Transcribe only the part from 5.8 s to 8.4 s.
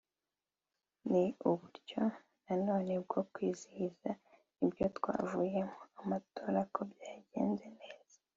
by’amatora ko byagenze neza